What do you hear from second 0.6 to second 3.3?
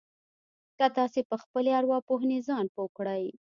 که تاسې په خپلې ارواپوهنې ځان پوه کړئ.